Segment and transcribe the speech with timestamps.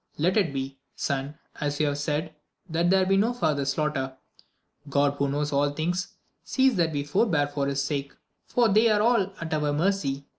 [0.17, 2.33] Let it be, son, as you have said,
[2.67, 4.17] that there may be no far ther slaughter;
[4.89, 8.13] God, who knows all things, sees that we forbear for his sake,
[8.47, 10.25] for they are all at our mercy.